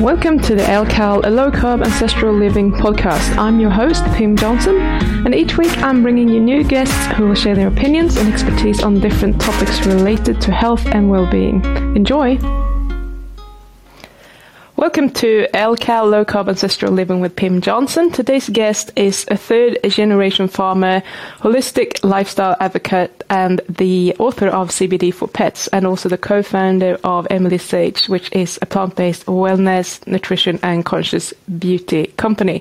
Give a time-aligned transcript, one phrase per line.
[0.00, 3.34] Welcome to the LCAL, a low carb ancestral living podcast.
[3.38, 7.34] I'm your host, Pim Johnson, and each week I'm bringing you new guests who will
[7.34, 11.64] share their opinions and expertise on different topics related to health and well being.
[11.96, 12.36] Enjoy!
[14.76, 18.10] Welcome to LCAL Low Carb Ancestral Living with Pim Johnson.
[18.10, 21.02] Today's guest is a third generation farmer,
[21.38, 27.26] holistic lifestyle advocate, and the author of CBD for Pets, and also the co-founder of
[27.30, 32.60] Emily Sage, which is a plant-based wellness, nutrition, and conscious beauty company.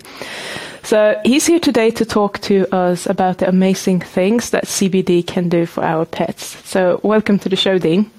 [0.83, 5.49] So he's here today to talk to us about the amazing things that CBD can
[5.49, 6.45] do for our pets.
[6.65, 8.09] So welcome to the show, Dean.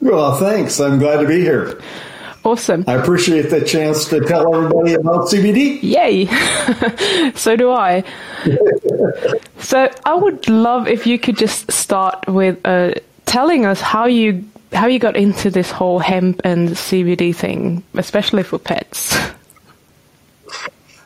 [0.00, 0.78] Well, thanks.
[0.78, 1.82] I'm glad to be here.
[2.42, 2.84] Awesome.
[2.86, 5.82] I appreciate the chance to tell everybody about CBD.
[5.82, 6.26] Yay.
[7.34, 8.02] so do I.
[9.58, 12.94] so I would love if you could just start with uh,
[13.26, 18.42] telling us how you how you got into this whole hemp and CBD thing, especially
[18.42, 19.16] for pets.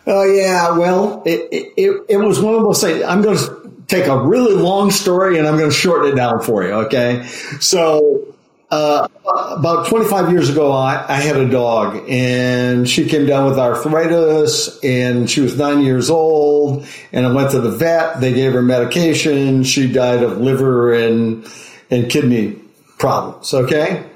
[0.06, 3.02] Oh yeah, well, it, it, it was one of those things.
[3.02, 6.42] I'm going to take a really long story and I'm going to shorten it down
[6.42, 6.72] for you.
[6.72, 7.24] Okay,
[7.58, 8.34] so
[8.70, 9.08] uh,
[9.52, 14.82] about 25 years ago, I, I, had a dog and she came down with arthritis
[14.82, 18.20] and she was nine years old and I went to the vet.
[18.20, 19.64] They gave her medication.
[19.64, 21.46] She died of liver and,
[21.90, 22.58] and kidney
[22.98, 23.52] problems.
[23.54, 24.08] Okay.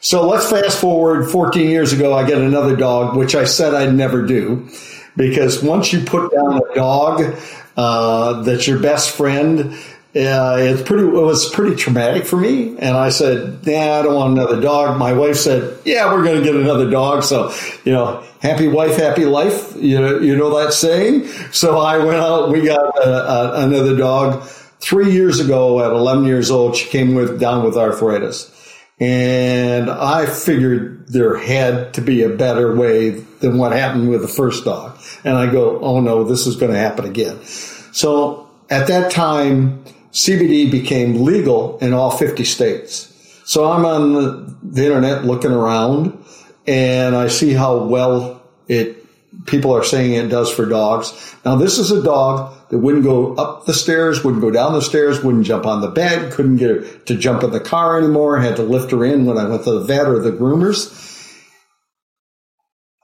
[0.00, 2.14] So let's fast forward 14 years ago.
[2.14, 4.68] I get another dog, which I said I'd never do
[5.16, 7.36] because once you put down a dog,
[7.76, 9.76] uh, that's your best friend,
[10.14, 11.02] yeah, it's pretty.
[11.02, 14.96] It was pretty traumatic for me, and I said, "Nah, I don't want another dog."
[14.96, 17.52] My wife said, "Yeah, we're going to get another dog." So,
[17.84, 19.74] you know, happy wife, happy life.
[19.76, 21.26] You know, you know that saying.
[21.50, 22.52] So I went out.
[22.52, 24.44] We got a, a, another dog
[24.78, 25.84] three years ago.
[25.84, 28.54] At 11 years old, she came with down with arthritis,
[29.00, 34.28] and I figured there had to be a better way than what happened with the
[34.28, 34.96] first dog.
[35.24, 39.84] And I go, "Oh no, this is going to happen again." So at that time
[40.14, 43.10] CBD became legal in all 50 states.
[43.46, 46.24] So I'm on the, the internet looking around
[46.66, 49.04] and I see how well it
[49.46, 51.34] people are saying it does for dogs.
[51.44, 54.80] Now this is a dog that wouldn't go up the stairs, wouldn't go down the
[54.80, 58.38] stairs, wouldn't jump on the bed, couldn't get her to jump in the car anymore,
[58.38, 61.10] had to lift her in when I went to the vet or the groomers.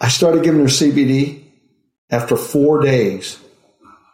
[0.01, 1.43] I started giving her CBD
[2.09, 3.39] after four days.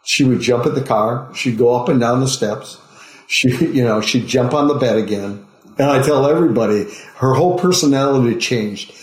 [0.03, 1.33] She would jump in the car.
[1.35, 2.79] She'd go up and down the steps.
[3.27, 5.45] She, you know, she'd jump on the bed again.
[5.77, 6.85] And I tell everybody
[7.17, 8.93] her whole personality changed.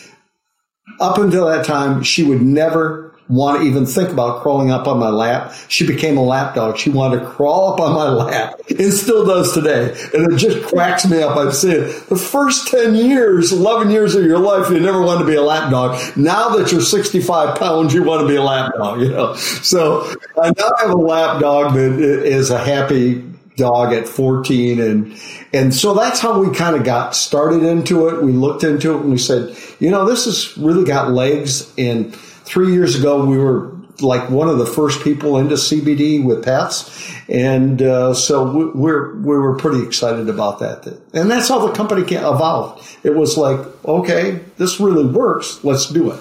[1.01, 4.99] Up until that time, she would never want to even think about crawling up on
[4.99, 5.53] my lap.
[5.69, 6.77] She became a lap dog.
[6.77, 9.97] She wanted to crawl up on my lap and still does today.
[10.13, 11.37] And it just cracks me up.
[11.37, 15.27] I've said the first 10 years, 11 years of your life, you never wanted to
[15.27, 15.99] be a lap dog.
[16.17, 19.35] Now that you're 65 pounds, you want to be a lap dog, you know?
[19.35, 23.25] So I now have a lap dog that is a happy
[23.57, 25.21] dog at 14 and
[25.53, 29.01] and so that's how we kind of got started into it we looked into it
[29.03, 33.39] and we said you know this has really got legs and three years ago we
[33.39, 38.65] were like one of the first people into CBD with pets, and uh, so we,
[38.67, 40.87] we're we were pretty excited about that.
[41.13, 42.99] And that's how the company evolved.
[43.05, 45.63] It was like, okay, this really works.
[45.65, 46.21] Let's do it.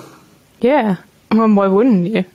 [0.61, 0.97] Yeah,
[1.31, 2.25] well, why wouldn't you?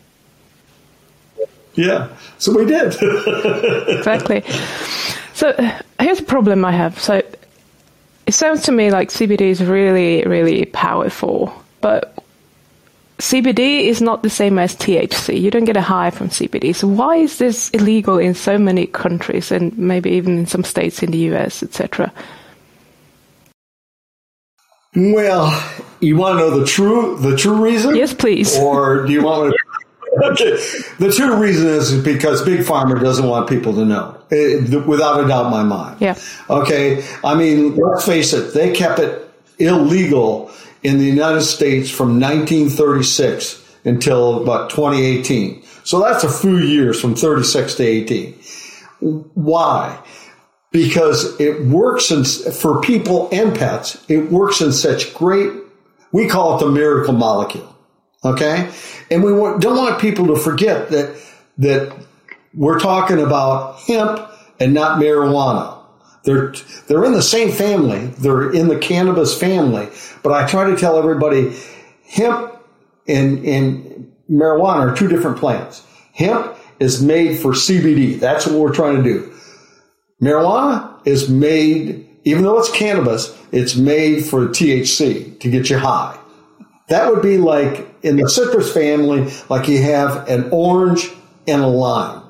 [1.75, 2.09] Yeah,
[2.39, 2.97] so we did.
[3.99, 4.43] exactly.
[5.39, 5.55] So
[6.01, 6.99] here's a problem I have.
[6.99, 7.23] So
[8.27, 12.13] it sounds to me like CBD is really, really powerful, but
[13.19, 15.41] CBD is not the same as THC.
[15.41, 16.75] You don't get a high from CBD.
[16.75, 21.05] So why is this illegal in so many countries and maybe even in some states
[21.05, 22.13] in the US, etc.?
[24.97, 25.53] Well,
[26.01, 27.95] you want to know the true the true reason?
[27.95, 28.59] Yes, please.
[28.59, 29.68] Or do you want to
[30.25, 30.51] okay.
[30.99, 35.29] The true reason is because Big Pharma doesn't want people to know, it, without a
[35.29, 36.01] doubt in my mind.
[36.01, 36.19] Yeah.
[36.49, 37.05] Okay.
[37.25, 40.51] I mean, let's face it, they kept it illegal
[40.83, 45.63] in the United States from 1936 until about 2018.
[45.85, 48.35] So that's a few years from 36 to 18.
[49.35, 50.03] Why?
[50.71, 55.51] Because it works in, for people and pets, it works in such great,
[56.13, 57.68] we call it the miracle molecule.
[58.25, 58.71] Okay.
[59.11, 61.17] And we don't want people to forget that,
[61.59, 61.97] that
[62.55, 64.29] we're talking about hemp
[64.59, 65.77] and not marijuana.
[66.25, 66.53] They're,
[66.89, 68.07] they're in the same family.
[68.19, 69.89] They're in the cannabis family.
[70.23, 71.57] But I try to tell everybody
[72.07, 72.55] hemp
[73.07, 75.87] and, and marijuana are two different plants.
[76.13, 78.19] Hemp is made for CBD.
[78.19, 79.33] That's what we're trying to do.
[80.21, 86.18] Marijuana is made, even though it's cannabis, it's made for THC to get you high.
[86.89, 91.11] That would be like in the citrus family, like you have an orange
[91.47, 92.23] and a lime.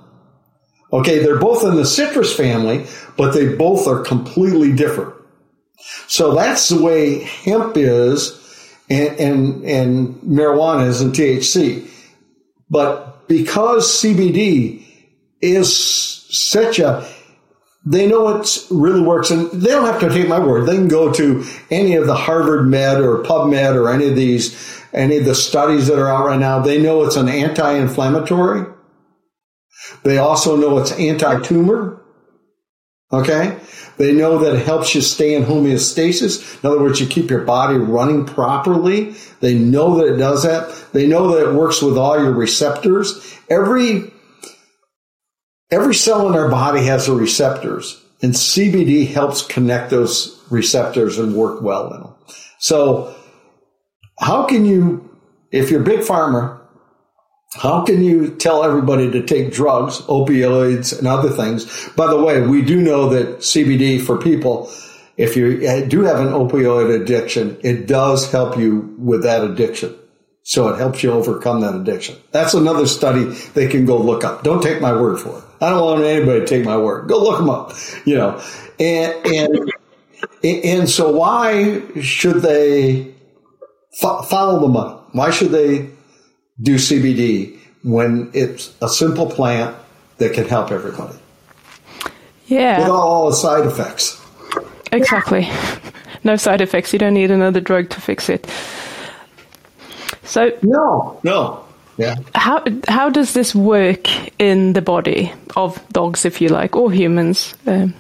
[0.93, 5.15] Okay, they're both in the citrus family, but they both are completely different.
[6.07, 8.35] So that's the way hemp is
[8.89, 11.89] and, and, and marijuana is in THC.
[12.71, 14.85] But because CBD
[15.41, 17.07] is such a
[17.85, 20.67] they know it really works and they don't have to take my word.
[20.67, 24.83] They can go to any of the Harvard Med or PubMed or any of these,
[24.93, 26.61] any of the studies that are out right now.
[26.61, 28.67] They know it's an anti-inflammatory.
[30.03, 32.03] They also know it's anti-tumor.
[33.11, 33.59] Okay.
[33.97, 36.63] They know that it helps you stay in homeostasis.
[36.63, 39.15] In other words, you keep your body running properly.
[39.41, 40.93] They know that it does that.
[40.93, 43.35] They know that it works with all your receptors.
[43.49, 44.13] Every
[45.71, 51.35] Every cell in our body has the receptors, and CBD helps connect those receptors and
[51.35, 52.15] work well in them.
[52.59, 53.15] So,
[54.19, 55.15] how can you,
[55.53, 56.59] if you're a big pharma,
[57.55, 61.89] how can you tell everybody to take drugs, opioids, and other things?
[61.91, 64.71] By the way, we do know that CBD for people,
[65.17, 69.95] if you eh, do have an opioid addiction, it does help you with that addiction.
[70.49, 72.17] So it helps you overcome that addiction.
[72.31, 74.45] That's another study they can go look up.
[74.45, 75.45] Don't take my word for it.
[75.61, 77.07] I don't want anybody to take my word.
[77.07, 77.75] Go look them up,
[78.07, 78.43] you know.
[78.81, 79.71] And, and,
[80.43, 83.15] and so why should they
[84.01, 84.99] fo- follow the money?
[85.13, 85.91] Why should they
[86.63, 89.77] do CBD when it's a simple plant
[90.17, 91.19] that can help everybody?
[92.47, 92.79] Yeah.
[92.79, 94.19] With all the side effects.
[94.93, 95.47] Exactly.
[96.25, 96.93] No side effects.
[96.93, 98.45] You don't need another drug to fix it.
[100.29, 101.65] So no, no.
[101.97, 102.17] Yeah.
[102.35, 104.09] How how does this work
[104.39, 107.55] in the body of dogs, if you like, or humans?
[107.67, 107.95] Um,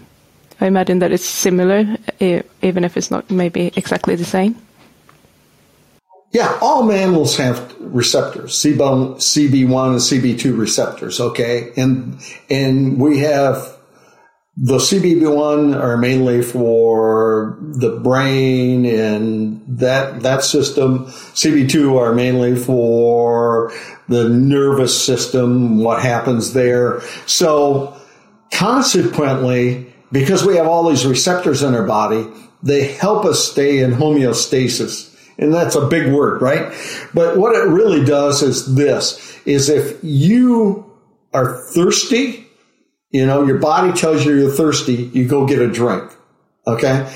[0.60, 4.56] I imagine that it's similar, even if it's not maybe exactly the same.
[6.32, 11.20] Yeah, all mammals have receptors, CB1 and CB2 receptors.
[11.20, 12.20] Okay, and
[12.50, 13.77] and we have
[14.60, 21.04] the CB1 are mainly for the brain and that, that system.
[21.06, 23.72] CB2 are mainly for
[24.08, 27.00] the nervous system, what happens there.
[27.26, 27.96] So
[28.52, 32.26] consequently, because we have all these receptors in our body,
[32.60, 35.14] they help us stay in homeostasis.
[35.38, 36.72] And that's a big word, right?
[37.14, 40.84] But what it really does is this, is if you
[41.32, 42.47] are thirsty,
[43.10, 46.12] you know, your body tells you you're thirsty, you go get a drink.
[46.66, 47.10] Okay.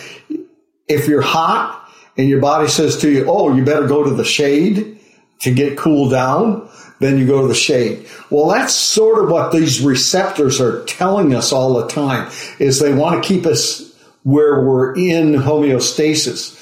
[0.89, 4.25] If you're hot and your body says to you, Oh, you better go to the
[4.25, 4.99] shade
[5.41, 6.69] to get cooled down,
[7.01, 8.07] then you go to the shade.
[8.31, 12.95] Well, that's sort of what these receptors are telling us all the time is they
[12.95, 13.93] want to keep us
[14.23, 16.59] where we're in homeostasis.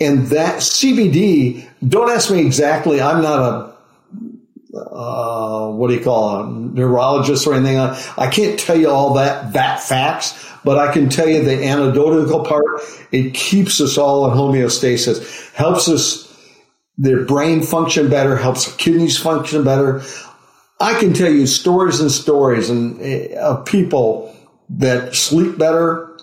[0.00, 3.00] And that CBD, don't ask me exactly.
[3.00, 3.73] I'm not a
[4.76, 7.78] uh, what do you call a neurologist or anything.
[7.78, 12.44] I, can't tell you all that that facts, but I can tell you the anecdotal
[12.44, 12.64] part.
[13.12, 16.24] It keeps us all in homeostasis, helps us
[16.96, 20.02] their brain function better, helps kidneys function better.
[20.80, 24.34] I can tell you stories and stories and uh, of people
[24.70, 26.18] that sleep better.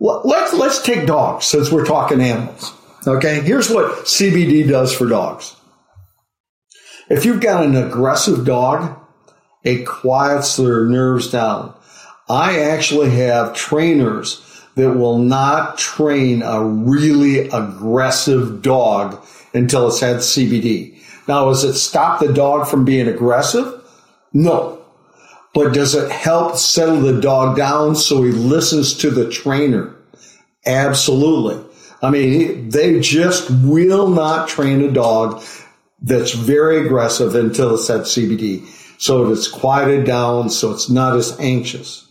[0.00, 2.72] Let's let's take dogs since we're talking animals.
[3.06, 5.54] Okay, here's what CBD does for dogs.
[7.08, 8.98] If you've got an aggressive dog,
[9.62, 11.74] it quiets their nerves down.
[12.28, 14.42] I actually have trainers
[14.74, 20.98] that will not train a really aggressive dog until it's had CBD.
[21.28, 23.82] Now, does it stop the dog from being aggressive?
[24.32, 24.84] No.
[25.54, 29.94] But does it help settle the dog down so he listens to the trainer?
[30.66, 31.64] Absolutely.
[32.02, 35.42] I mean, they just will not train a dog
[36.00, 38.66] that's very aggressive until it's at CBD.
[38.98, 42.06] So it's quieted down, so it's not as anxious.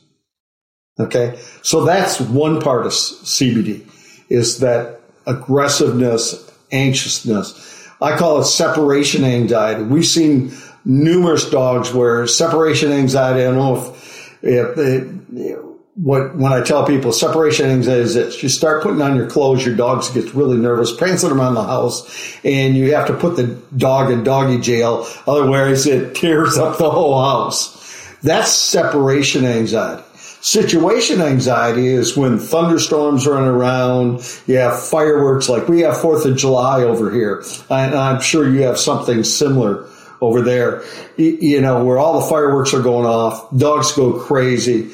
[1.00, 1.40] Okay.
[1.62, 3.88] So that's one part of CBD
[4.30, 7.90] is that aggressiveness, anxiousness.
[8.02, 9.84] I call it separation anxiety.
[9.84, 15.65] We've seen numerous dogs where separation anxiety, I don't know if, if, if
[15.96, 19.66] what when I tell people separation anxiety is this: you start putting on your clothes,
[19.66, 23.58] your dog gets really nervous, prancing around the house, and you have to put the
[23.76, 25.08] dog in doggy jail.
[25.26, 27.74] Otherwise, it tears up the whole house.
[28.22, 30.04] That's separation anxiety.
[30.42, 36.36] Situation anxiety is when thunderstorms run around, you have fireworks like we have Fourth of
[36.38, 39.88] July over here, and I'm sure you have something similar
[40.22, 40.84] over there.
[41.18, 44.92] You know where all the fireworks are going off, dogs go crazy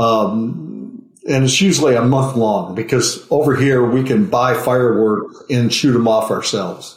[0.00, 5.72] um, and it's usually a month long because over here we can buy fireworks and
[5.72, 6.96] shoot them off ourselves.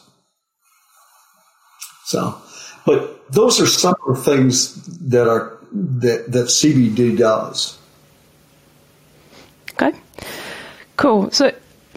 [2.05, 2.41] So,
[2.85, 4.75] but those are some of the things
[5.09, 7.77] that are that that CBD does.
[9.73, 9.91] Okay,
[10.95, 11.29] cool.
[11.31, 11.51] So,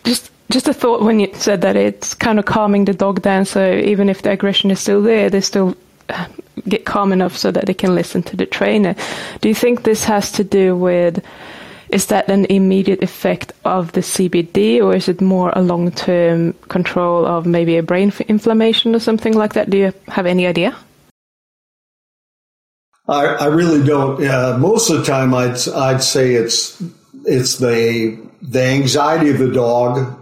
[0.05, 3.45] just just a thought when you said that it's kind of calming the dog down.
[3.45, 5.77] So even if the aggression is still there, they still
[6.69, 8.95] get calm enough so that they can listen to the trainer.
[9.41, 11.25] Do you think this has to do with
[11.89, 16.53] is that an immediate effect of the CBD, or is it more a long term
[16.69, 19.71] control of maybe a brain inflammation or something like that?
[19.71, 20.77] Do you have any idea?
[23.09, 24.23] I, I really don't.
[24.25, 26.83] Uh, most of the time, I'd I'd say it's
[27.25, 30.19] it's the the anxiety of the dog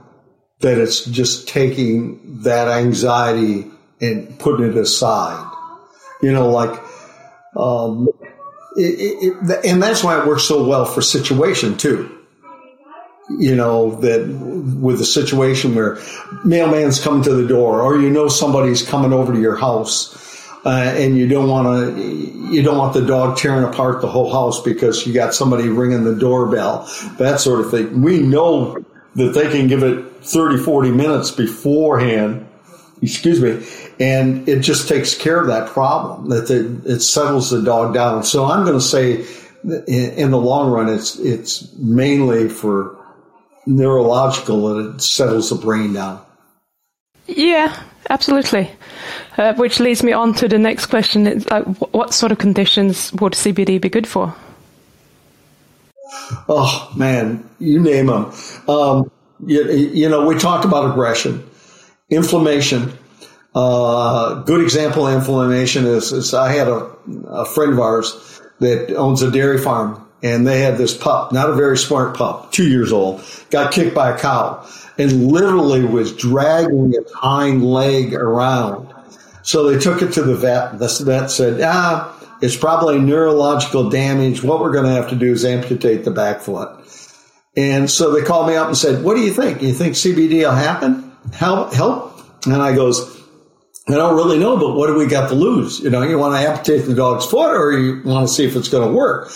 [0.60, 5.50] that it's just taking that anxiety and putting it aside.
[6.24, 6.80] You know, like
[7.54, 8.08] um,
[8.76, 12.10] it, it, and that's why it works so well for situation too.
[13.38, 15.98] You know that with the situation where
[16.44, 20.94] mailman's coming to the door, or you know somebody's coming over to your house, uh,
[20.96, 24.62] and you don't want to, you don't want the dog tearing apart the whole house
[24.62, 26.88] because you got somebody ringing the doorbell,
[27.18, 28.00] that sort of thing.
[28.00, 28.82] We know
[29.16, 32.46] that they can give it 30, 40 minutes beforehand
[33.04, 33.66] excuse me,
[34.00, 36.28] and it just takes care of that problem.
[36.30, 38.24] That it, it settles the dog down.
[38.24, 39.24] So I'm going to say,
[39.64, 42.96] in, in, the long run, it's it's mainly for
[43.66, 46.20] neurological, and it settles the brain down.
[47.26, 48.70] Yeah, absolutely.
[49.36, 53.12] Uh, which leads me on to the next question: it's like, What sort of conditions
[53.14, 54.34] would CBD be good for?
[56.48, 58.32] Oh man, you name them.
[58.68, 59.10] Um,
[59.46, 61.48] you, you know, we talked about aggression
[62.10, 62.92] inflammation.
[63.54, 66.90] Uh, good example of inflammation is, is I had a,
[67.28, 71.50] a, friend of ours that owns a dairy farm and they had this pup, not
[71.50, 74.66] a very smart pup, two years old, got kicked by a cow
[74.98, 78.92] and literally was dragging its hind leg around.
[79.42, 80.78] So they took it to the vet.
[80.78, 84.42] The vet said, ah, it's probably neurological damage.
[84.42, 86.70] What we're going to have to do is amputate the back foot.
[87.56, 89.62] And so they called me up and said, what do you think?
[89.62, 91.04] You think CBD will happen?
[91.32, 92.20] help, help?
[92.46, 93.23] And I goes,
[93.86, 95.80] I don't really know, but what do we got to lose?
[95.80, 98.56] You know, you want to amputate the dog's foot or you want to see if
[98.56, 99.30] it's going to work?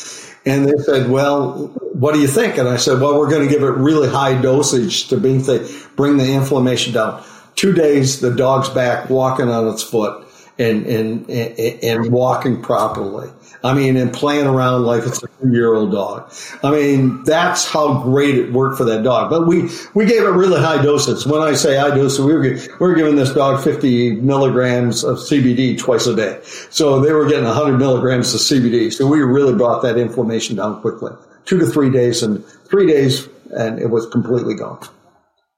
[0.46, 2.56] And they said, well, what do you think?
[2.56, 5.86] And I said, well, we're going to give it really high dosage to bring the,
[5.96, 7.22] bring the inflammation down.
[7.56, 10.27] Two days, the dog's back walking on its foot
[10.58, 13.30] and, and, and, walking properly.
[13.62, 16.32] I mean, and playing around like it's a two year old dog.
[16.62, 19.30] I mean, that's how great it worked for that dog.
[19.30, 21.26] But we, we gave it really high doses.
[21.26, 25.18] When I say high doses, we were, we were giving this dog 50 milligrams of
[25.18, 26.40] CBD twice a day.
[26.70, 28.92] So they were getting 100 milligrams of CBD.
[28.92, 31.12] So we really brought that inflammation down quickly.
[31.44, 34.80] Two to three days and three days and it was completely gone.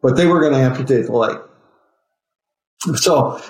[0.02, 1.38] But they were going to amputate the leg.
[2.96, 3.40] So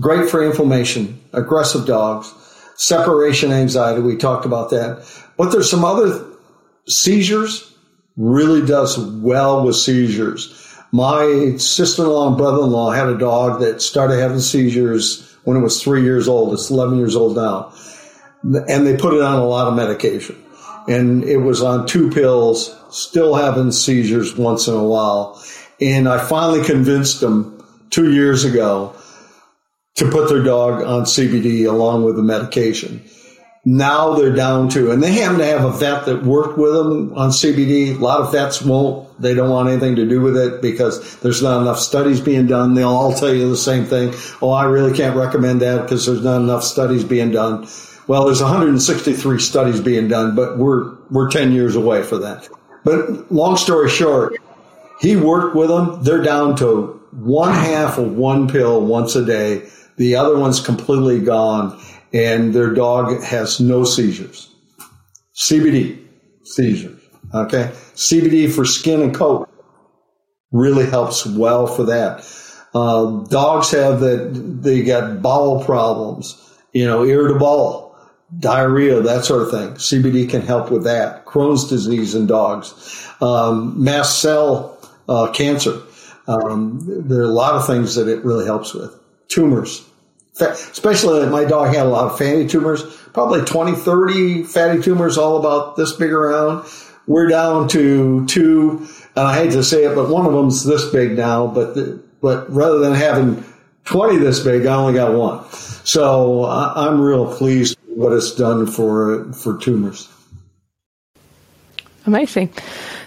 [0.00, 2.32] great for inflammation, aggressive dogs
[2.78, 4.00] separation anxiety.
[4.00, 5.04] We talked about that.
[5.36, 6.24] But there's some other
[6.86, 7.74] seizures
[8.16, 10.54] really does well with seizures.
[10.90, 16.02] My sister-in-law and brother-in-law had a dog that started having seizures when it was three
[16.02, 16.54] years old.
[16.54, 17.72] It's 11 years old now.
[18.42, 20.36] And they put it on a lot of medication.
[20.88, 25.42] And it was on two pills, still having seizures once in a while.
[25.80, 28.94] And I finally convinced them two years ago
[29.98, 33.02] to put their dog on CBD along with the medication.
[33.64, 37.12] Now they're down to, and they happen to have a vet that worked with them
[37.14, 37.96] on CBD.
[37.96, 41.42] A lot of vets won't, they don't want anything to do with it because there's
[41.42, 42.74] not enough studies being done.
[42.74, 44.14] They'll all tell you the same thing.
[44.40, 47.66] Oh, I really can't recommend that because there's not enough studies being done.
[48.06, 52.48] Well, there's 163 studies being done, but we're, we're 10 years away for that.
[52.84, 54.36] But long story short,
[55.00, 56.02] he worked with them.
[56.04, 61.20] They're down to one half of one pill once a day the other one's completely
[61.20, 61.78] gone
[62.12, 64.54] and their dog has no seizures.
[65.34, 66.02] CBD,
[66.44, 67.00] seizures.
[67.34, 67.70] Okay.
[67.94, 69.48] CBD for skin and coat
[70.50, 72.26] really helps well for that.
[72.74, 74.30] Uh, dogs have that,
[74.62, 77.96] they got bowel problems, you know, irritable,
[78.38, 79.70] diarrhea, that sort of thing.
[79.74, 81.24] CBD can help with that.
[81.24, 84.78] Crohn's disease in dogs, um, mast cell
[85.08, 85.80] uh, cancer.
[86.26, 88.94] Um, there are a lot of things that it really helps with.
[89.28, 89.86] Tumors,
[90.40, 92.82] especially my dog had a lot of fatty tumors,
[93.12, 96.66] probably 20, 30 fatty tumors, all about this big around.
[97.06, 100.90] We're down to two, and I hate to say it, but one of them's this
[100.90, 101.74] big now, but,
[102.20, 103.44] but rather than having
[103.84, 105.50] 20 this big, I only got one.
[105.84, 110.08] So I'm real pleased with what it's done for, for tumors.
[112.06, 112.52] Amazing.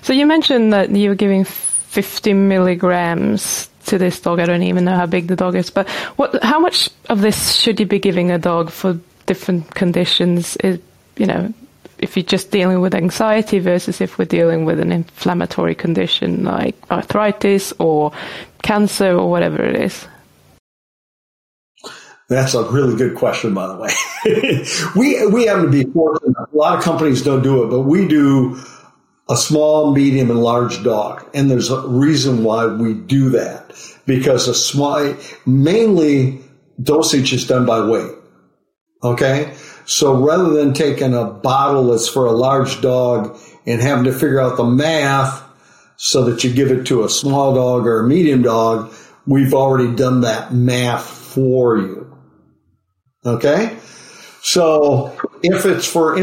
[0.03, 4.39] So you mentioned that you were giving 50 milligrams to this dog.
[4.39, 6.43] I don't even know how big the dog is, but what?
[6.43, 10.55] How much of this should you be giving a dog for different conditions?
[10.57, 10.79] Is,
[11.17, 11.53] you know,
[12.01, 16.75] if you're just dealing with anxiety versus if we're dealing with an inflammatory condition like
[16.89, 18.11] arthritis or
[18.63, 20.07] cancer or whatever it is.
[22.27, 23.89] That's a really good question, by the way.
[24.95, 26.35] we we happen to be fortunate.
[26.37, 28.55] A lot of companies don't do it, but we do
[29.31, 31.25] a small, medium, and large dog.
[31.33, 33.71] And there's a reason why we do that
[34.05, 36.41] because a small, mainly
[36.81, 38.11] dosage is done by weight.
[39.01, 39.53] Okay.
[39.85, 44.41] So rather than taking a bottle that's for a large dog and having to figure
[44.41, 45.41] out the math
[45.95, 48.93] so that you give it to a small dog or a medium dog,
[49.25, 52.17] we've already done that math for you.
[53.25, 53.77] Okay.
[54.41, 56.17] So if it's for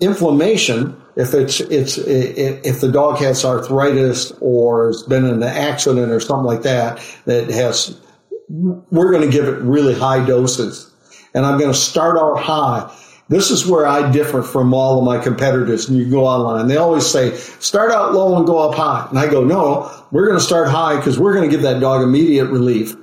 [0.00, 6.12] inflammation, if it's it's if the dog has arthritis or has been in an accident
[6.12, 7.98] or something like that that has
[8.48, 10.92] we're going to give it really high doses.
[11.34, 12.94] And I'm going to start out high.
[13.28, 16.76] This is where I differ from all of my competitors and you go online they
[16.76, 19.06] always say start out low and go up high.
[19.08, 21.80] And I go no we're going to start high because we're going to give that
[21.80, 22.94] dog immediate relief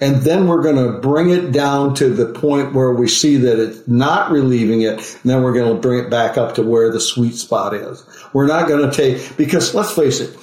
[0.00, 3.58] and then we're going to bring it down to the point where we see that
[3.58, 4.98] it's not relieving it.
[4.98, 8.04] And then we're going to bring it back up to where the sweet spot is.
[8.32, 10.36] We're not going to take, because let's face it,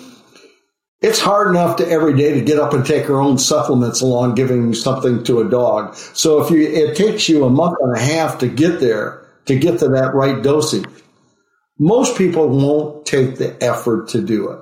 [1.02, 4.36] it's hard enough to every day to get up and take our own supplements along
[4.36, 5.96] giving something to a dog.
[5.96, 9.58] So if you, it takes you a month and a half to get there, to
[9.58, 10.86] get to that right dosage.
[11.78, 14.60] Most people won't take the effort to do it.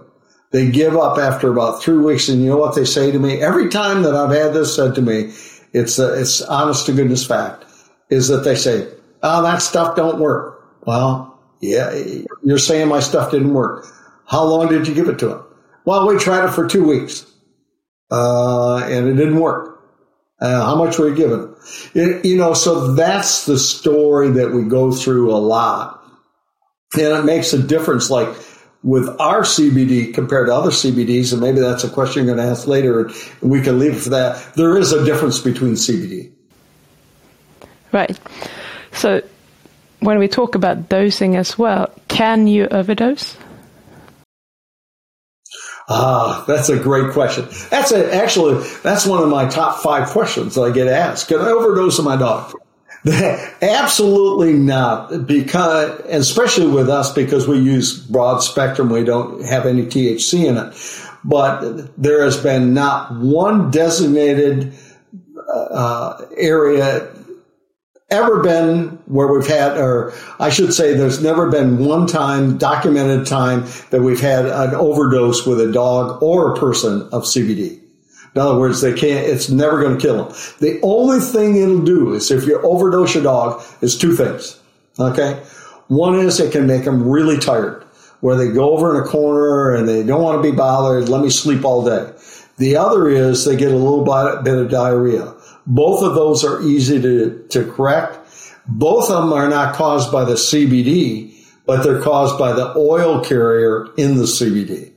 [0.54, 3.42] They give up after about three weeks, and you know what they say to me?
[3.42, 5.34] Every time that I've had this said to me,
[5.74, 7.66] it's a, it's honest to goodness fact,
[8.12, 8.88] is that they say,
[9.24, 11.92] "Oh, that stuff don't work." Well, yeah,
[12.44, 13.88] you're saying my stuff didn't work.
[14.28, 15.44] How long did you give it to them?
[15.86, 17.26] Well, we tried it for two weeks,
[18.12, 19.80] uh, and it didn't work.
[20.40, 21.56] Uh, how much were you giving?
[21.96, 26.04] It, you know, so that's the story that we go through a lot,
[26.94, 28.12] and it makes a difference.
[28.12, 28.28] Like
[28.84, 32.52] with our CBD compared to other CBDs, and maybe that's a question you're going to
[32.52, 34.54] ask later, and we can leave it for that.
[34.56, 36.32] There is a difference between CBD.
[37.92, 38.20] Right.
[38.92, 39.22] So
[40.00, 43.38] when we talk about dosing as well, can you overdose?
[45.90, 47.46] Ah, that's a great question.
[47.70, 51.28] That's a, actually that's one of my top five questions that I get asked.
[51.28, 52.54] Can I overdose on my dog?
[53.62, 59.86] Absolutely not, because especially with us because we use broad spectrum, we don't have any
[59.86, 61.10] THC in it.
[61.26, 64.74] But there has been not one designated
[65.54, 67.14] uh, area
[68.10, 73.26] ever been where we've had, or I should say, there's never been one time, documented
[73.26, 77.83] time, that we've had an overdose with a dog or a person of CBD.
[78.36, 80.36] In other words, they can't, it's never going to kill them.
[80.60, 84.60] The only thing it'll do is if you overdose your dog is two things.
[85.00, 85.42] Okay.
[85.88, 87.84] One is it can make them really tired
[88.22, 91.10] where they go over in a corner and they don't want to be bothered.
[91.10, 92.12] Let me sleep all day.
[92.58, 95.34] The other is they get a little bit of diarrhea.
[95.68, 98.20] Both of those are easy to, to correct.
[98.66, 103.24] Both of them are not caused by the CBD, but they're caused by the oil
[103.24, 104.93] carrier in the CBD.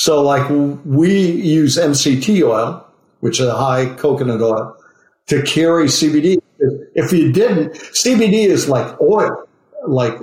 [0.00, 0.48] So like
[0.86, 2.82] we use MCT oil,
[3.20, 4.74] which is a high coconut oil,
[5.26, 6.38] to carry CBD.
[6.94, 9.46] If you didn't, CBD is like oil,
[9.86, 10.14] like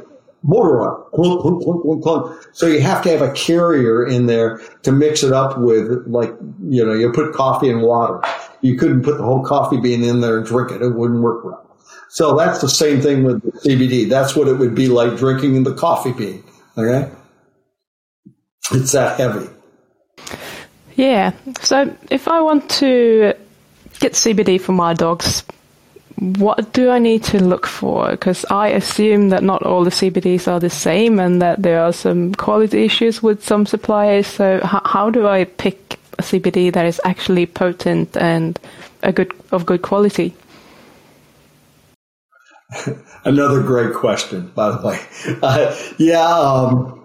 [0.41, 2.39] motor oil.
[2.53, 6.33] So you have to have a carrier in there to mix it up with, like,
[6.63, 8.19] you know, you put coffee and water.
[8.61, 10.81] You couldn't put the whole coffee bean in there and drink it.
[10.81, 11.77] It wouldn't work well.
[12.09, 14.09] So that's the same thing with CBD.
[14.09, 16.43] That's what it would be like drinking the coffee bean.
[16.75, 17.11] Okay.
[18.71, 19.49] It's that heavy.
[20.95, 21.31] Yeah.
[21.61, 23.33] So if I want to
[23.99, 25.43] get CBD for my dogs,
[26.17, 28.09] what do I need to look for?
[28.09, 31.93] Because I assume that not all the CBDs are the same and that there are
[31.93, 34.25] some quality issues with some suppliers.
[34.25, 38.59] So h- how do I pick a CBD that is actually potent and
[39.03, 40.33] a good of good quality?
[43.23, 44.99] Another great question, by the way.
[45.43, 46.96] Uh, yeah, um,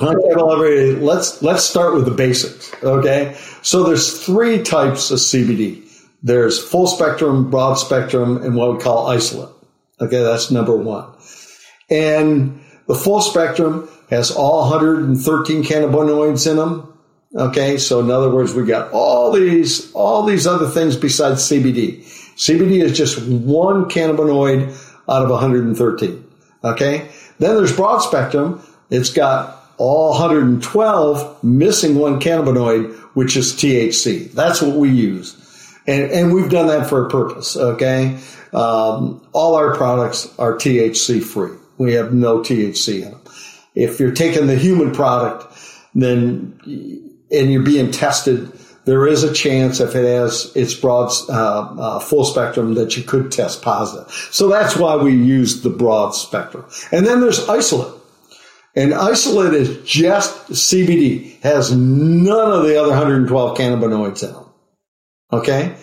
[0.00, 2.72] let's let's start with the basics.
[2.82, 5.86] Okay, so there's three types of CBD.
[6.22, 9.54] There's full spectrum, broad spectrum, and what we call isolate.
[10.00, 11.10] Okay, that's number one.
[11.90, 16.86] And the full spectrum has all 113 cannabinoids in them.
[17.34, 22.02] Okay, so in other words, we got all these all these other things besides CBD.
[22.36, 24.70] CBD is just one cannabinoid
[25.08, 26.24] out of 113.
[26.64, 27.08] Okay,
[27.38, 28.62] then there's broad spectrum.
[28.90, 34.30] It's got all 112 missing one cannabinoid, which is THC.
[34.32, 35.36] That's what we use.
[35.86, 37.56] And, and we've done that for a purpose.
[37.56, 38.18] Okay.
[38.52, 41.56] Um, all our products are THC free.
[41.78, 43.20] We have no THC in them.
[43.74, 45.46] If you're taking the human product,
[45.94, 46.60] then,
[47.30, 48.52] and you're being tested,
[48.84, 53.02] there is a chance if it has its broad, uh, uh, full spectrum that you
[53.02, 54.12] could test positive.
[54.30, 56.66] So that's why we use the broad spectrum.
[56.92, 57.99] And then there's isolate.
[58.74, 64.44] And isolate is just CBD, has none of the other 112 cannabinoids in them.
[65.32, 65.74] Okay?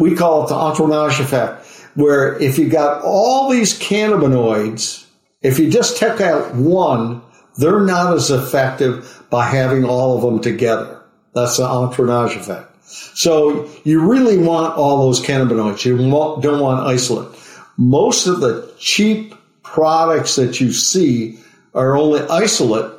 [0.00, 5.06] We call it the entourage effect, where if you got all these cannabinoids,
[5.42, 7.22] if you just take out one,
[7.56, 11.02] they're not as effective by having all of them together.
[11.34, 12.64] That's the entourage effect.
[12.84, 15.84] So you really want all those cannabinoids.
[15.84, 17.38] You don't want isolate.
[17.76, 21.38] Most of the cheap products that you see
[21.78, 22.92] are only isolate.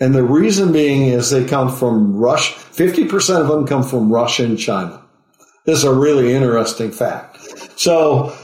[0.00, 2.54] And the reason being is they come from Russia.
[2.54, 5.02] 50% of them come from Russia and China.
[5.64, 7.38] This is a really interesting fact.
[7.78, 8.36] So,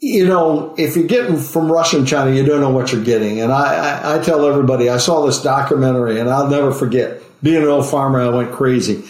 [0.00, 3.40] you know, if you're getting from Russia and China, you don't know what you're getting.
[3.40, 7.22] And I, I, I tell everybody, I saw this documentary and I'll never forget.
[7.42, 9.04] Being an old farmer, I went crazy.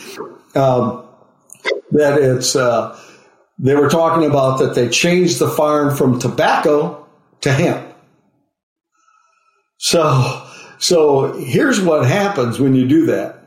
[0.54, 1.06] Um,
[1.90, 2.98] that it's, uh,
[3.58, 7.06] they were talking about that they changed the farm from tobacco
[7.42, 7.85] to hemp.
[9.86, 10.44] So,
[10.78, 13.38] so here's what happens when you do that.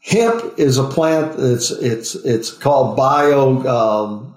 [0.00, 1.38] Hemp is a plant.
[1.38, 3.64] It's it's it's called bio.
[3.64, 4.34] Um,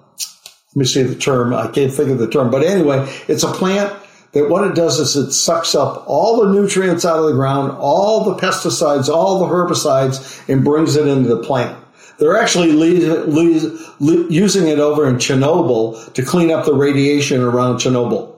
[0.68, 1.52] let me see the term.
[1.52, 3.92] I can't think of the term, but anyway, it's a plant
[4.34, 7.72] that what it does is it sucks up all the nutrients out of the ground,
[7.72, 11.76] all the pesticides, all the herbicides, and brings it into the plant.
[12.20, 18.31] They're actually using it over in Chernobyl to clean up the radiation around Chernobyl.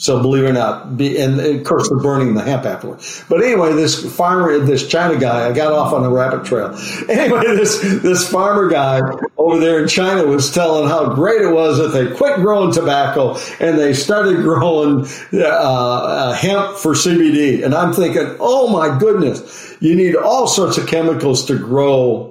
[0.00, 3.00] So believe it or not, be, and of course they're burning the hemp afterward.
[3.28, 6.74] But anyway, this farmer, this China guy, I got off on a rabbit trail.
[7.10, 9.00] Anyway, this this farmer guy
[9.36, 13.36] over there in China was telling how great it was that they quit growing tobacco
[13.58, 17.62] and they started growing uh, uh, hemp for CBD.
[17.62, 22.29] And I'm thinking, oh my goodness, you need all sorts of chemicals to grow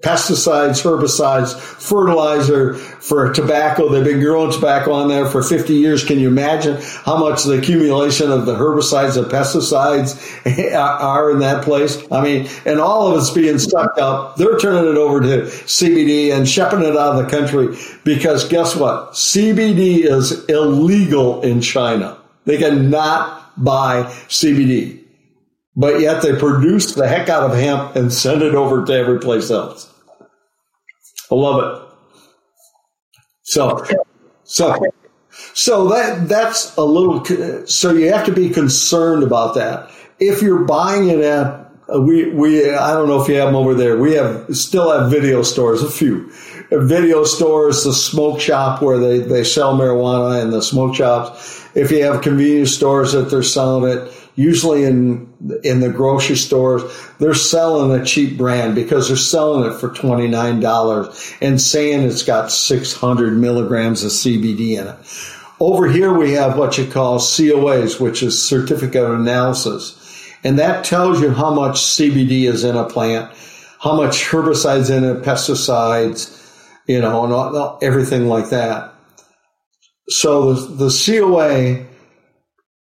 [0.00, 3.88] pesticides, herbicides, fertilizer for tobacco.
[3.88, 6.04] They've been growing tobacco on there for 50 years.
[6.04, 11.64] Can you imagine how much the accumulation of the herbicides and pesticides are in that
[11.64, 12.00] place?
[12.12, 14.36] I mean, and all of it's being sucked up.
[14.36, 18.76] They're turning it over to CBD and shipping it out of the country because guess
[18.76, 19.12] what?
[19.12, 22.18] CBD is illegal in China.
[22.44, 24.97] They cannot buy CBD
[25.78, 29.20] but yet they produce the heck out of hemp and send it over to every
[29.20, 29.88] place else.
[31.30, 31.88] I love it.
[33.44, 33.86] So,
[34.42, 34.74] so,
[35.54, 37.24] so that, that's a little,
[37.66, 39.90] so you have to be concerned about that.
[40.18, 43.56] If you're buying it at, uh, we, we, I don't know if you have them
[43.56, 43.96] over there.
[43.96, 46.30] We have, still have video stores, a few
[46.70, 51.64] video stores, the smoke shop where they, they sell marijuana and the smoke shops.
[51.74, 55.28] If you have convenience stores that they're selling it, usually in
[55.64, 56.82] in the grocery stores,
[57.18, 62.02] they're selling a cheap brand because they're selling it for twenty nine dollars and saying
[62.02, 64.96] it's got six hundred milligrams of CBD in it.
[65.60, 70.84] Over here we have what you call COAs, which is certificate of analysis, and that
[70.84, 73.32] tells you how much CBD is in a plant,
[73.80, 76.36] how much herbicides in it, pesticides,
[76.86, 78.94] you know, and all, everything like that.
[80.08, 81.84] So the, the COA,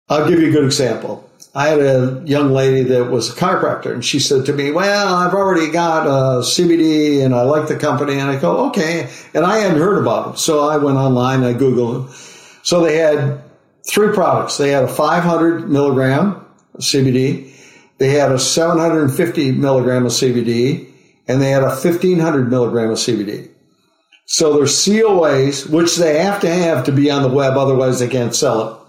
[0.07, 1.27] I'll give you a good example.
[1.53, 5.13] I had a young lady that was a chiropractor, and she said to me, "Well,
[5.13, 9.09] I've already got uh, a CBD, and I like the company." And I go, "Okay,"
[9.33, 12.15] and I hadn't heard about them, so I went online, I googled them.
[12.63, 13.41] So they had
[13.89, 14.57] three products.
[14.57, 16.45] They had a 500 milligram
[16.77, 17.51] CBD,
[17.97, 20.87] they had a 750 milligram of CBD,
[21.27, 23.49] and they had a 1500 milligram of CBD.
[24.25, 28.07] So there's COAs, which they have to have to be on the web, otherwise they
[28.07, 28.80] can't sell it.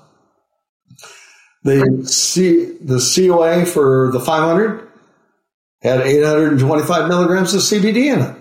[1.64, 4.88] The C, the COA for the 500
[5.81, 8.37] had 825 milligrams of CBD in it.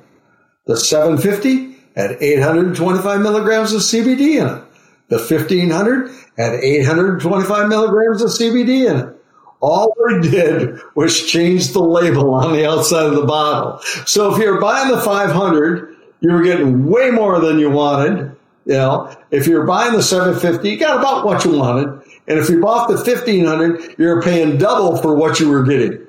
[0.65, 4.63] The 750 had 825 milligrams of CBD in it.
[5.09, 9.15] The 1500 had 825 milligrams of CBD in it.
[9.59, 13.79] All they did was change the label on the outside of the bottle.
[14.05, 18.35] So if you're buying the 500, you were getting way more than you wanted.
[18.65, 22.00] You know, if you're buying the 750, you got about what you wanted.
[22.27, 26.05] And if you bought the 1500, you're paying double for what you were getting.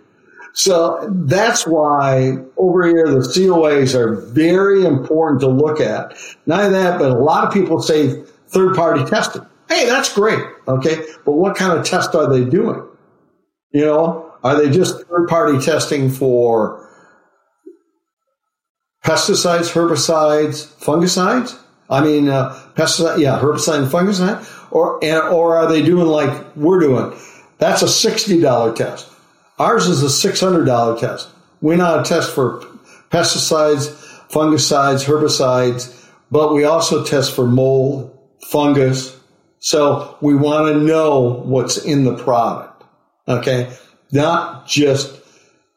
[0.55, 6.15] So that's why over here the COAs are very important to look at.
[6.47, 9.47] Not only that, but a lot of people say third party testing.
[9.69, 10.45] Hey, that's great.
[10.69, 10.97] Okay.
[11.25, 12.87] But what kind of test are they doing?
[13.73, 16.87] You know, are they just third party testing for
[19.03, 21.59] pesticides, herbicides, fungicides?
[21.89, 26.81] I mean, uh, pesticide, yeah, herbicide and fungicide, or or are they doing like we're
[26.81, 27.17] doing?
[27.59, 29.09] That's a sixty dollar test.
[29.59, 31.29] Ours is a six hundred dollar test.
[31.61, 32.65] We not a test for
[33.11, 33.95] pesticides,
[34.31, 39.17] fungicides, herbicides, but we also test for mold, fungus.
[39.61, 42.83] So we want to know what's in the product.
[43.29, 43.73] Okay,
[44.11, 45.21] not just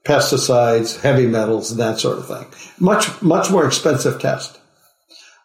[0.03, 2.45] pesticides, heavy metals, and that sort of thing.
[2.79, 4.59] Much much more expensive test.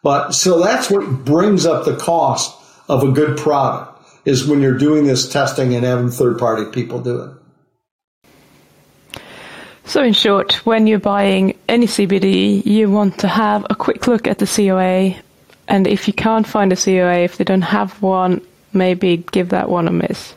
[0.03, 2.57] But so that's what brings up the cost
[2.91, 7.01] of a good product is when you're doing this testing and having third party people
[7.01, 7.31] do it.
[9.85, 14.27] So, in short, when you're buying any CBD, you want to have a quick look
[14.27, 15.21] at the COA.
[15.69, 18.41] And if you can't find a COA, if they don't have one,
[18.73, 20.35] maybe give that one a miss.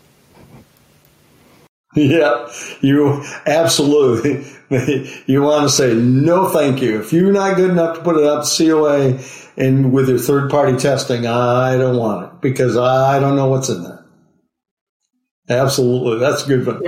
[1.96, 2.52] Yeah,
[2.82, 4.46] you absolutely.
[5.28, 7.00] You want to say no, thank you.
[7.00, 9.20] If you're not good enough to put it up COA
[9.56, 13.70] and with your third party testing, I don't want it because I don't know what's
[13.70, 14.04] in there.
[15.48, 16.82] Absolutely, that's a good one.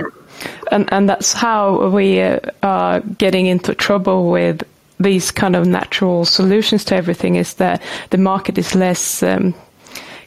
[0.72, 4.64] And and that's how we uh, are getting into trouble with
[4.98, 7.36] these kind of natural solutions to everything.
[7.36, 9.22] Is that the market is less.
[9.22, 9.54] Um,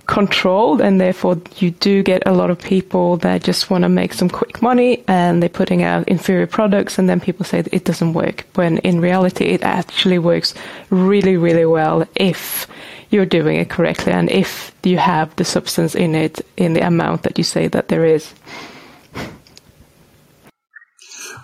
[0.10, 4.12] controlled and therefore you do get a lot of people that just want to make
[4.12, 8.14] some quick money and they're putting out inferior products and then people say it doesn't
[8.14, 10.56] work when in reality it actually works
[10.90, 12.66] really really well if
[13.12, 17.22] you're doing it correctly and if you have the substance in it in the amount
[17.22, 18.34] that you say that there is.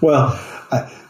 [0.01, 0.39] Well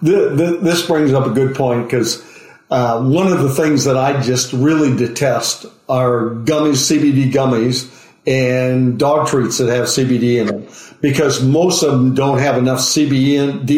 [0.01, 2.21] this brings up a good point because
[2.69, 7.91] uh, one of the things that I just really detest are gummies, CBD gummies,
[8.27, 10.67] and dog treats that have CBD in them
[11.01, 13.35] because most of them don't have enough CBD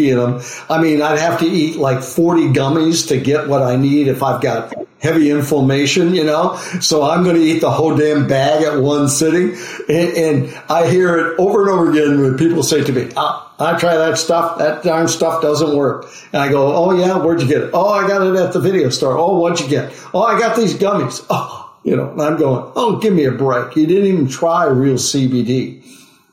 [0.09, 0.41] in them.
[0.69, 4.23] I mean, I'd have to eat like 40 gummies to get what I need if
[4.23, 6.55] I've got heavy inflammation, you know?
[6.79, 9.57] So I'm going to eat the whole damn bag at one sitting.
[9.89, 13.53] And, and I hear it over and over again when people say to me, ah,
[13.59, 14.59] I try that stuff.
[14.59, 16.09] That darn stuff doesn't work.
[16.31, 17.71] And I go, Oh yeah, where'd you get it?
[17.73, 19.17] Oh, I got it at the video store.
[19.17, 19.93] Oh, what'd you get?
[20.13, 21.25] Oh, I got these gummies.
[21.39, 23.77] Oh, you know, and I'm going, Oh, give me a break.
[23.77, 25.85] You didn't even try real CBD.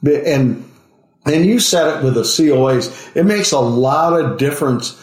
[0.04, 0.68] And,
[1.24, 3.16] and you said it with the COAs.
[3.16, 5.00] It makes a lot of difference.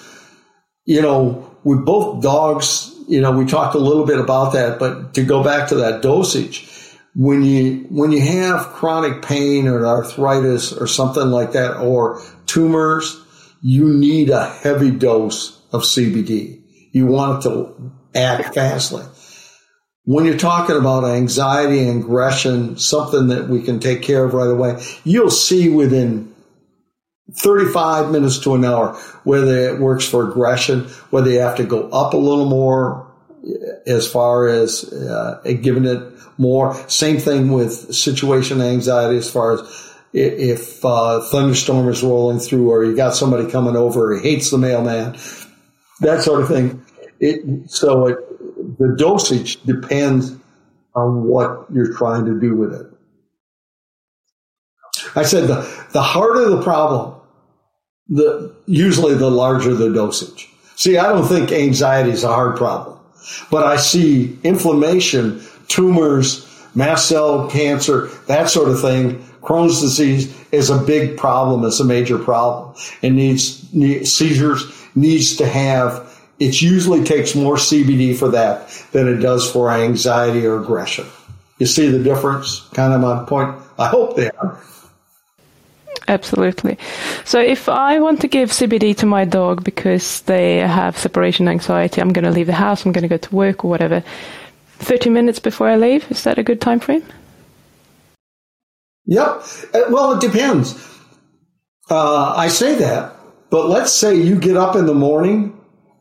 [0.83, 5.13] You know, with both dogs, you know, we talked a little bit about that, but
[5.13, 6.67] to go back to that dosage,
[7.15, 13.23] when you when you have chronic pain or arthritis or something like that or tumors,
[13.61, 16.61] you need a heavy dose of CBD.
[16.91, 19.05] You want it to act fastly.
[20.03, 24.49] When you're talking about anxiety and aggression, something that we can take care of right
[24.49, 26.33] away, you'll see within
[27.33, 31.87] 35 minutes to an hour whether it works for aggression, whether you have to go
[31.89, 33.07] up a little more
[33.85, 36.01] as far as uh, giving it
[36.37, 36.73] more.
[36.89, 42.83] Same thing with situation anxiety as far as if uh, thunderstorm is rolling through or
[42.83, 45.13] you got somebody coming over, he hates the mailman,
[46.01, 46.85] that sort of thing.
[47.19, 48.17] It, so it,
[48.79, 50.35] the dosage depends
[50.95, 52.87] on what you're trying to do with it.
[55.15, 57.19] I said the, the harder the problem,
[58.07, 60.49] the usually the larger the dosage.
[60.75, 62.99] See, I don't think anxiety is a hard problem,
[63.49, 69.23] but I see inflammation tumors, mast cell cancer, that sort of thing.
[69.41, 71.65] Crohn's disease is a big problem.
[71.65, 72.75] It's a major problem.
[73.01, 76.07] It needs, needs seizures needs to have.
[76.41, 81.05] It usually takes more CBD for that than it does for anxiety or aggression.
[81.59, 82.61] You see the difference?
[82.73, 83.55] Kind of my point.
[83.77, 84.59] I hope they are.
[86.07, 86.79] Absolutely.
[87.25, 92.01] So if I want to give CBD to my dog because they have separation anxiety,
[92.01, 94.03] I'm going to leave the house, I'm going to go to work or whatever.
[94.79, 96.09] 30 minutes before I leave?
[96.09, 97.03] Is that a good time frame?
[99.05, 99.43] Yep.
[99.75, 100.73] Uh, well, it depends.
[101.87, 103.15] Uh, I say that,
[103.51, 105.50] but let's say you get up in the morning,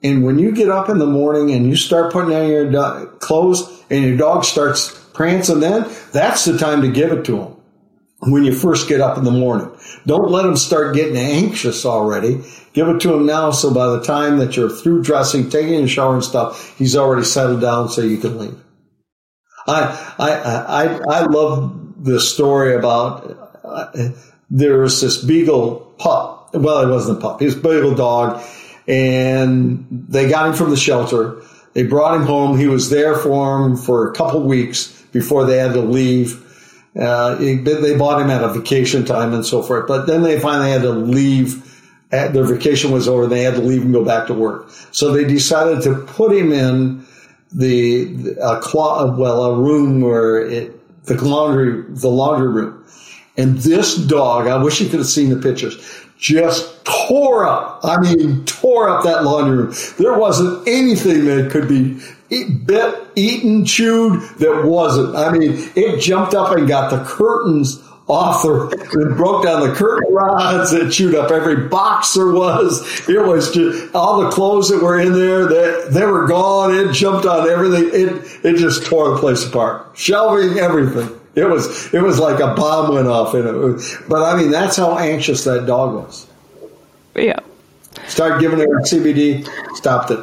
[0.03, 3.07] and when you get up in the morning and you start putting on your do-
[3.19, 7.57] clothes and your dog starts prancing, then that's the time to give it to him
[8.21, 9.71] when you first get up in the morning.
[10.07, 12.43] Don't let him start getting anxious already.
[12.73, 15.89] Give it to him now so by the time that you're through dressing, taking a
[15.89, 18.59] shower and stuff, he's already settled down so you can leave.
[19.67, 24.11] I, I, I, I love the story about uh,
[24.49, 26.51] there was this beagle pup.
[26.55, 27.41] Well, it wasn't a pup.
[27.41, 28.43] He was a beagle dog,
[28.90, 31.40] and they got him from the shelter.
[31.74, 32.59] They brought him home.
[32.59, 36.44] He was there for him for a couple weeks before they had to leave.
[36.98, 39.87] Uh, they bought him at a vacation time and so forth.
[39.87, 41.66] But then they finally had to leave.
[42.11, 43.29] Their vacation was over.
[43.29, 44.68] They had to leave and go back to work.
[44.90, 47.07] So they decided to put him in
[47.53, 48.61] the a
[49.16, 52.85] well a room where it the laundry the laundry room.
[53.37, 55.76] And this dog, I wish you could have seen the pictures,
[56.20, 57.80] just tore up.
[57.83, 59.74] I mean, tore up that laundry room.
[59.98, 65.16] There wasn't anything that could be eat, bit, eaten, chewed that wasn't.
[65.16, 69.74] I mean, it jumped up and got the curtains off the, it broke down the
[69.74, 70.72] curtain rods.
[70.72, 73.09] It chewed up every box there was.
[73.09, 76.74] It was just all the clothes that were in there they, they were gone.
[76.74, 77.88] It jumped on everything.
[77.92, 79.96] It, it just tore the place apart.
[79.96, 81.19] Shelving, everything.
[81.35, 83.99] It was, it was like a bomb went off in it.
[84.09, 86.27] But I mean, that's how anxious that dog was.
[87.14, 87.38] Yeah.
[88.07, 90.21] Start giving it CBD, stopped it.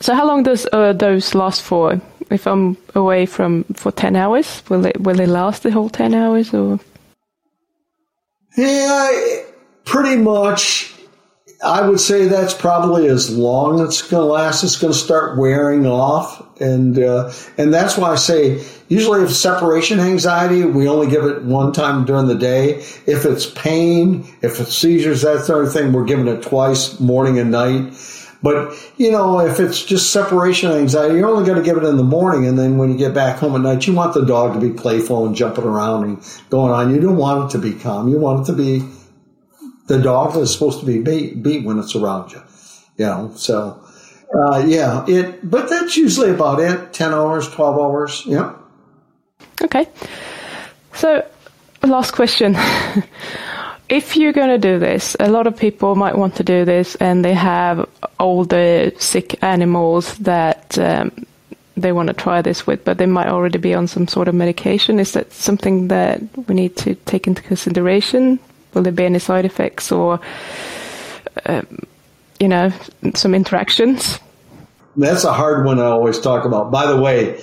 [0.00, 2.00] So how long does uh, those last for?
[2.30, 6.12] If I'm away from for ten hours, will it will it last the whole ten
[6.12, 6.80] hours or?
[8.56, 9.42] Yeah,
[9.84, 10.92] pretty much.
[11.64, 14.62] I would say that's probably as long as it's going to last.
[14.62, 19.30] It's going to start wearing off, and uh, and that's why I say usually if
[19.30, 22.74] separation anxiety, we only give it one time during the day.
[23.06, 27.38] If it's pain, if it's seizures, that sort of thing, we're giving it twice, morning
[27.38, 27.94] and night.
[28.42, 31.96] But, you know, if it's just separation anxiety, you're only going to give it in
[31.96, 32.46] the morning.
[32.46, 34.70] And then when you get back home at night, you want the dog to be
[34.70, 36.94] playful and jumping around and going on.
[36.94, 38.08] You don't want it to be calm.
[38.08, 38.86] You want it to be
[39.86, 42.42] the dog is supposed to be beat, beat when it's around you.
[42.96, 43.82] You know, so,
[44.34, 48.22] uh, yeah, it, but that's usually about it 10 hours, 12 hours.
[48.26, 48.54] Yeah.
[49.62, 49.86] Okay.
[50.94, 51.26] So,
[51.82, 52.56] last question.
[53.88, 56.96] if you're going to do this, a lot of people might want to do this
[56.96, 61.26] and they have older sick animals that um,
[61.76, 64.34] they want to try this with, but they might already be on some sort of
[64.34, 64.98] medication.
[64.98, 68.40] Is that something that we need to take into consideration?
[68.76, 70.20] Will there be any side effects or,
[71.46, 71.78] um,
[72.38, 72.70] you know,
[73.14, 74.20] some interactions?
[74.96, 76.70] That's a hard one I always talk about.
[76.70, 77.42] By the way,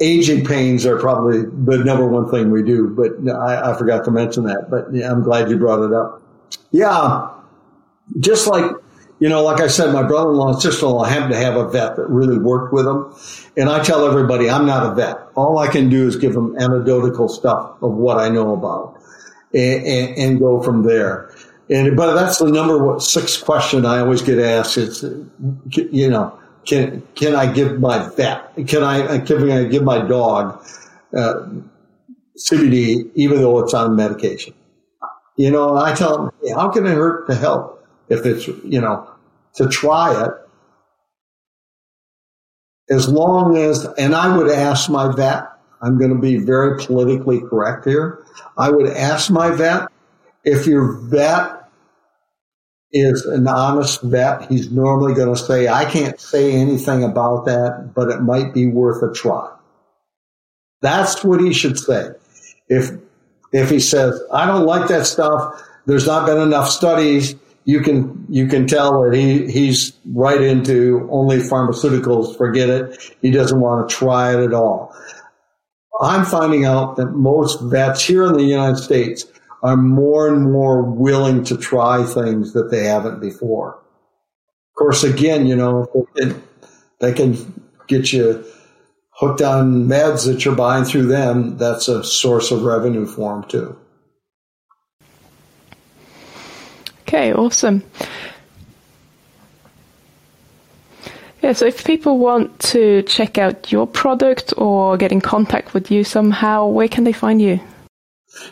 [0.00, 4.10] aging pains are probably the number one thing we do, but I, I forgot to
[4.10, 4.70] mention that.
[4.70, 6.22] But yeah, I'm glad you brought it up.
[6.70, 7.28] Yeah,
[8.18, 8.72] just like
[9.18, 12.08] you know, like I said, my brother-in-law and sister-in-law happen to have a vet that
[12.08, 13.14] really worked with them.
[13.54, 15.18] And I tell everybody, I'm not a vet.
[15.34, 18.99] All I can do is give them anecdotal stuff of what I know about
[19.54, 21.32] and, and, and go from there.
[21.68, 25.04] And, but that's the number six question I always get asked is,
[25.70, 26.36] you know,
[26.66, 28.54] can can I give my vet?
[28.66, 30.64] Can I can I give my dog
[31.16, 31.48] uh,
[32.36, 34.54] CBD even though it's on medication?
[35.36, 38.80] You know, I tell them, hey, how can it hurt to help if it's you
[38.80, 39.08] know
[39.54, 40.32] to try it?
[42.90, 45.46] As long as, and I would ask my vet.
[45.82, 48.24] I'm going to be very politically correct here.
[48.56, 49.88] I would ask my vet
[50.44, 51.60] if your vet
[52.92, 54.50] is an honest vet.
[54.50, 58.66] He's normally going to say, I can't say anything about that, but it might be
[58.66, 59.50] worth a try.
[60.82, 62.10] That's what he should say.
[62.68, 62.90] If,
[63.52, 68.26] if he says, I don't like that stuff, there's not been enough studies, you can,
[68.28, 73.16] you can tell that he, he's right into only pharmaceuticals, forget it.
[73.20, 74.94] He doesn't want to try it at all.
[76.00, 79.26] I'm finding out that most vets here in the United States
[79.62, 83.74] are more and more willing to try things that they haven't before.
[83.74, 86.42] Of course, again, you know, they can,
[87.00, 88.44] they can get you
[89.10, 91.58] hooked on meds that you're buying through them.
[91.58, 93.78] That's a source of revenue for them too.
[97.02, 97.82] Okay, awesome.
[101.42, 105.90] Yeah, so if people want to check out your product or get in contact with
[105.90, 107.60] you somehow, where can they find you?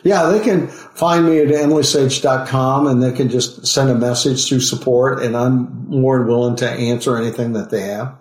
[0.03, 4.61] Yeah, they can find me at emilysage.com and they can just send a message through
[4.61, 8.17] support and I'm more than willing to answer anything that they have.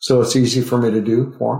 [0.00, 1.56] So it's easy for me to do for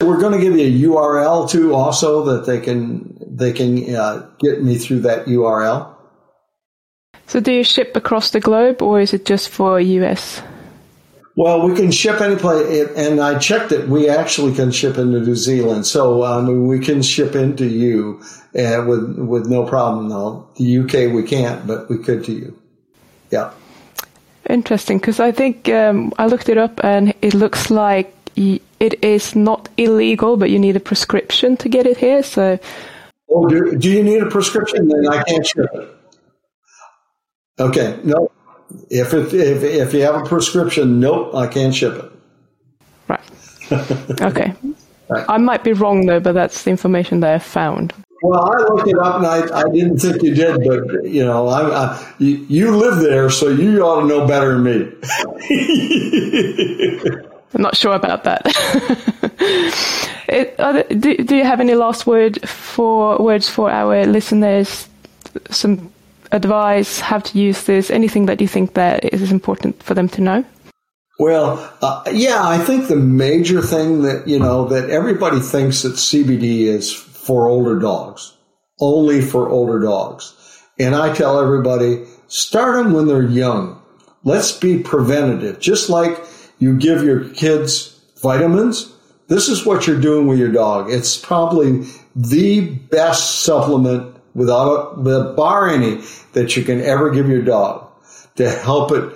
[0.00, 0.08] them.
[0.08, 4.30] We're going to give you a URL too also that they can, they can uh,
[4.40, 5.94] get me through that URL.
[7.30, 10.42] So do you ship across the globe or is it just for US?
[11.36, 13.88] Well, we can ship any place, and I checked it.
[13.88, 18.20] We actually can ship into New Zealand, so um, we can ship into you
[18.58, 20.08] uh, with with no problem.
[20.08, 22.58] Though the UK we can't, but we could to you.
[23.30, 23.52] Yeah.
[24.48, 29.36] Interesting, because I think um, I looked it up, and it looks like it is
[29.36, 32.24] not illegal, but you need a prescription to get it here.
[32.24, 32.58] So.
[33.30, 34.88] Oh, do, do you need a prescription?
[34.88, 35.99] Then I can't ship it.
[37.60, 38.30] Okay, no,
[38.88, 42.12] if it, if if you have a prescription, nope, I can't ship it.
[43.06, 43.20] Right.
[44.22, 44.54] okay.
[45.28, 47.92] I might be wrong though, but that's the information that I found.
[48.22, 51.48] Well, I looked it up and I, I didn't think you did, but you know,
[51.48, 54.92] I, I you, you, live there, so you ought to know better than me.
[57.54, 58.42] I'm not sure about that.
[60.28, 64.86] it, there, do, do you have any last word for words for our listeners?
[65.48, 65.90] Some
[66.32, 70.20] advice, how to use this, anything that you think that is important for them to
[70.20, 70.44] know?
[71.18, 75.92] Well, uh, yeah, I think the major thing that, you know, that everybody thinks that
[75.92, 78.34] CBD is for older dogs,
[78.80, 80.34] only for older dogs.
[80.78, 83.82] And I tell everybody, start them when they're young.
[84.24, 85.60] Let's be preventative.
[85.60, 86.18] Just like
[86.58, 88.90] you give your kids vitamins,
[89.28, 90.90] this is what you're doing with your dog.
[90.90, 96.02] It's probably the best supplement without a, bar any
[96.32, 97.90] that you can ever give your dog
[98.36, 99.12] to help it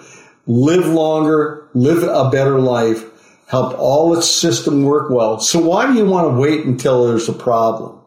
[0.46, 3.04] live longer, live a better life,
[3.46, 5.40] help all its system work well.
[5.40, 8.00] So why do you want to wait until there's a problem?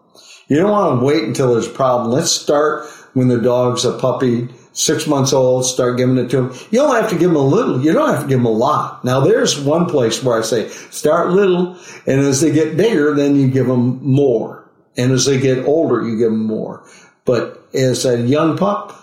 [0.47, 2.11] You don't want to wait until there's a problem.
[2.11, 6.67] Let's start when the dog's a puppy, six months old, start giving it to him.
[6.71, 7.83] You don't have to give them a little.
[7.83, 9.03] You don't have to give them a lot.
[9.03, 13.35] Now there's one place where I say start little and as they get bigger, then
[13.35, 14.66] you give them more.
[14.97, 16.83] And as they get older, you give them more.
[17.25, 18.99] But as a young pup,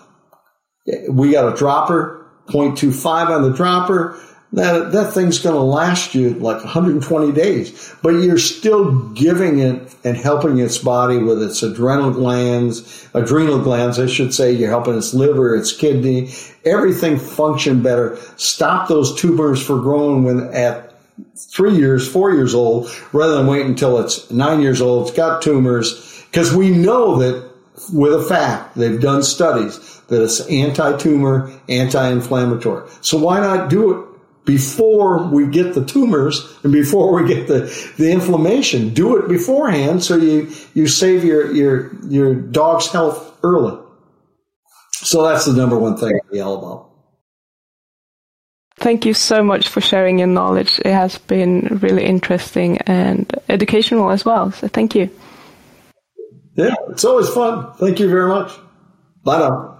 [1.09, 4.19] we got a dropper 0.25 on the dropper,
[4.53, 7.95] that, that thing's going to last you like 120 days.
[8.03, 13.99] But you're still giving it and helping its body with its adrenal glands, adrenal glands,
[13.99, 14.53] I should say.
[14.53, 16.33] You're helping its liver, its kidney,
[16.65, 18.17] everything function better.
[18.37, 20.94] Stop those tumors for growing when at
[21.37, 25.09] three years, four years old, rather than wait until it's nine years old.
[25.09, 27.51] It's got tumors because we know that
[27.93, 32.89] with a fact, they've done studies that it's anti-tumor, anti-inflammatory.
[33.01, 34.07] So why not do it
[34.45, 38.93] before we get the tumors and before we get the, the inflammation?
[38.95, 43.81] Do it beforehand so you, you save your, your, your dog's health early.
[44.93, 46.91] So that's the number one thing I yell about.
[48.85, 50.79] Thank you so much for sharing your knowledge.
[50.85, 54.53] It has been really interesting and educational as well.
[54.53, 55.09] So thank you.
[56.55, 57.73] Yeah, it's always fun.
[57.79, 58.53] Thank you very much.
[59.25, 59.79] Bye now.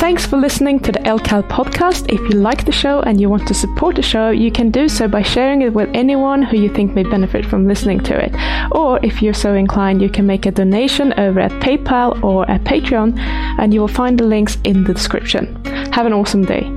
[0.00, 2.12] Thanks for listening to the LCAL podcast.
[2.12, 4.88] If you like the show and you want to support the show, you can do
[4.88, 8.34] so by sharing it with anyone who you think may benefit from listening to it.
[8.72, 12.64] Or if you're so inclined, you can make a donation over at PayPal or at
[12.64, 13.16] Patreon,
[13.60, 15.64] and you will find the links in the description.
[15.92, 16.75] Have an awesome day.